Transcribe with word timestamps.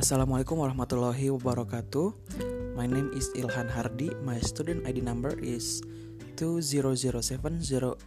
Assalamualaikum 0.00 0.64
warahmatullahi 0.64 1.28
wabarakatuh. 1.28 2.32
My 2.72 2.88
name 2.88 3.12
is 3.12 3.28
Ilhan 3.36 3.68
Hardi. 3.68 4.08
My 4.24 4.40
student 4.40 4.88
ID 4.88 5.04
number 5.04 5.36
is 5.44 5.84
2007088. 6.40 8.00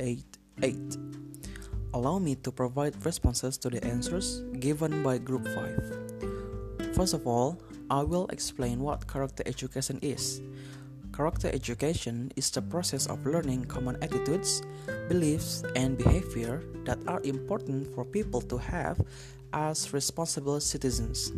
Allow 1.93 2.17
me 2.17 2.33
to 2.41 2.49
provide 2.49 2.97
responses 3.05 3.61
to 3.61 3.69
the 3.69 3.77
answers 3.85 4.41
given 4.57 5.05
by 5.05 5.21
group 5.21 5.45
5. 5.45 6.97
First 6.97 7.13
of 7.13 7.29
all, 7.29 7.61
I 7.93 8.01
will 8.01 8.25
explain 8.33 8.81
what 8.81 9.05
character 9.05 9.45
education 9.45 10.01
is. 10.01 10.41
Character 11.13 11.53
education 11.53 12.33
is 12.33 12.49
the 12.49 12.65
process 12.65 13.05
of 13.05 13.21
learning 13.21 13.69
common 13.69 14.01
attitudes, 14.01 14.65
beliefs, 15.13 15.61
and 15.77 15.93
behavior 15.93 16.65
that 16.89 16.97
are 17.05 17.21
important 17.21 17.85
for 17.93 18.01
people 18.01 18.41
to 18.49 18.57
have 18.57 18.97
as 19.53 19.93
responsible 19.93 20.59
citizens. 20.59 21.31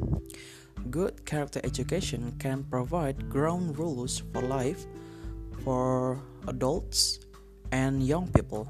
Good 0.90 1.26
character 1.26 1.62
education 1.64 2.34
can 2.40 2.64
provide 2.64 3.30
ground 3.30 3.78
rules 3.78 4.24
for 4.34 4.42
life 4.42 4.86
for 5.64 6.20
adults 6.48 7.20
and 7.72 8.02
young 8.02 8.28
people, 8.28 8.68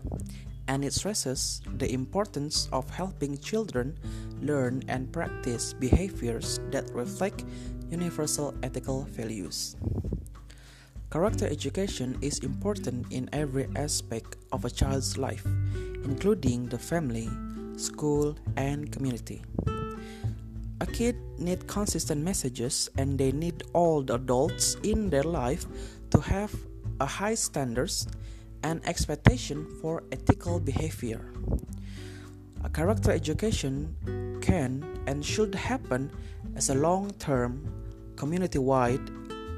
and 0.68 0.84
it 0.84 0.94
stresses 0.94 1.62
the 1.78 1.92
importance 1.92 2.68
of 2.72 2.90
helping 2.90 3.38
children 3.38 3.98
learn 4.42 4.84
and 4.88 5.12
practice 5.12 5.74
behaviors 5.74 6.60
that 6.72 6.90
reflect 6.92 7.46
universal 7.90 8.54
ethical 8.64 9.04
values. 9.12 9.76
Character 11.12 11.48
education 11.48 12.18
is 12.22 12.40
important 12.40 13.12
in 13.12 13.30
every 13.32 13.68
aspect 13.76 14.38
of 14.52 14.66
a 14.66 14.70
child's 14.70 15.18
life, 15.18 15.46
including 16.04 16.66
the 16.68 16.80
family, 16.80 17.30
school, 17.78 18.36
and 18.58 18.92
community. 18.92 19.42
A 20.82 20.86
kid 20.86 21.16
needs 21.40 21.64
consistent 21.68 22.22
messages 22.22 22.90
and 22.98 23.18
they 23.18 23.32
need 23.32 23.64
all 23.74 24.02
the 24.02 24.16
adults 24.16 24.76
in 24.84 25.10
their 25.10 25.24
life 25.24 25.66
to 26.12 26.20
have 26.20 26.54
a 27.00 27.06
high 27.06 27.36
standards 27.36 28.08
and 28.64 28.82
expectation 28.86 29.66
for 29.82 30.04
ethical 30.12 30.60
behavior. 30.60 31.32
A 32.64 32.70
character 32.70 33.12
education 33.12 33.96
can 34.42 34.84
and 35.08 35.24
should 35.24 35.56
happen 35.56 36.12
as 36.56 36.70
a 36.70 36.76
long-term 36.76 37.64
community-wide 38.16 39.10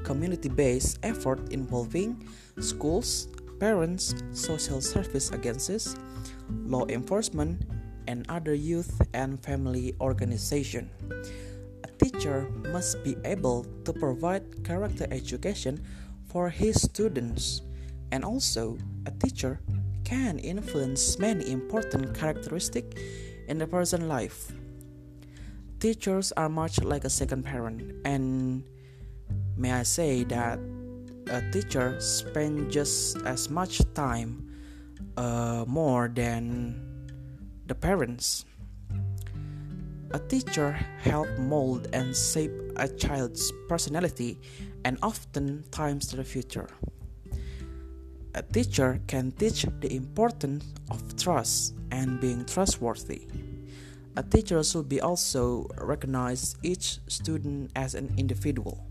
community-based 0.04 0.98
effort 1.02 1.40
involving 1.52 2.22
schools, 2.60 3.28
parents, 3.60 4.14
social 4.32 4.80
service 4.80 5.32
agencies, 5.32 5.96
law 6.64 6.86
enforcement, 6.88 7.62
and 8.08 8.24
other 8.32 8.56
youth 8.56 9.04
and 9.12 9.38
family 9.38 9.92
organization. 10.00 10.88
A 11.84 11.90
teacher 12.00 12.48
must 12.72 13.04
be 13.04 13.14
able 13.22 13.68
to 13.84 13.92
provide 13.92 14.64
character 14.64 15.06
education 15.12 15.84
for 16.32 16.48
his 16.48 16.80
students, 16.80 17.60
and 18.10 18.24
also 18.24 18.80
a 19.04 19.12
teacher 19.20 19.60
can 20.02 20.40
influence 20.40 21.20
many 21.20 21.52
important 21.52 22.16
characteristics 22.16 22.96
in 23.46 23.60
a 23.60 23.66
person's 23.68 24.08
life. 24.08 24.50
Teachers 25.78 26.32
are 26.32 26.48
much 26.48 26.80
like 26.80 27.04
a 27.04 27.12
second 27.12 27.44
parent, 27.44 27.92
and 28.08 28.64
may 29.54 29.72
I 29.72 29.84
say 29.84 30.24
that 30.32 30.58
a 31.28 31.44
teacher 31.52 32.00
spends 32.00 32.72
just 32.72 33.20
as 33.28 33.52
much 33.52 33.84
time 33.92 34.48
uh, 35.20 35.68
more 35.68 36.08
than 36.08 36.87
the 37.68 37.74
parents. 37.74 38.46
A 40.12 40.18
teacher 40.18 40.72
help 41.04 41.28
mold 41.38 41.88
and 41.92 42.16
shape 42.16 42.50
a 42.76 42.88
child's 42.88 43.52
personality 43.68 44.40
and 44.84 44.98
oftentimes 45.02 46.10
the 46.10 46.24
future. 46.24 46.68
A 48.34 48.42
teacher 48.42 49.00
can 49.06 49.32
teach 49.32 49.66
the 49.80 49.94
importance 49.94 50.64
of 50.90 51.00
trust 51.16 51.74
and 51.90 52.18
being 52.20 52.46
trustworthy. 52.46 53.28
A 54.16 54.22
teacher 54.22 54.64
should 54.64 54.88
be 54.88 55.00
also 55.02 55.68
recognize 55.76 56.56
each 56.62 57.00
student 57.06 57.70
as 57.76 57.94
an 57.94 58.14
individual. 58.16 58.86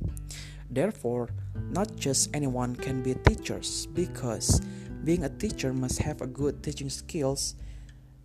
Therefore, 0.69 1.29
not 1.71 1.95
just 1.95 2.29
anyone 2.35 2.75
can 2.75 3.01
be 3.01 3.15
teachers 3.15 3.87
because 3.87 4.61
being 5.03 5.23
a 5.23 5.29
teacher 5.29 5.73
must 5.73 5.99
have 5.99 6.21
a 6.21 6.27
good 6.27 6.61
teaching 6.61 6.89
skills 6.89 7.55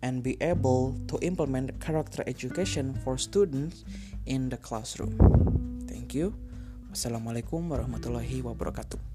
and 0.03 0.19
be 0.19 0.35
able 0.43 0.99
to 1.07 1.15
implement 1.23 1.79
character 1.79 2.21
education 2.27 2.91
for 3.07 3.15
students 3.17 3.87
in 4.27 4.51
the 4.51 4.59
classroom. 4.59 5.15
Thank 5.87 6.11
you. 6.11 6.35
Wassalamualaikum 6.91 7.71
warahmatullahi 7.71 8.43
wabarakatuh. 8.43 9.12